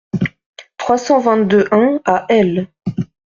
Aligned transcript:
trois 0.77 0.97
cent 0.97 1.19
vingt-deux-un 1.19 1.99
à 2.05 2.25
L. 2.29 2.67